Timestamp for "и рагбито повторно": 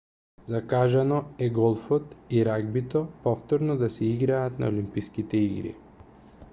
2.29-3.77